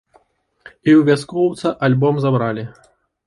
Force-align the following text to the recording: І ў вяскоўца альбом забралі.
І 0.87 0.91
ў 0.93 1.01
вяскоўца 1.09 1.73
альбом 1.89 2.15
забралі. 2.25 2.63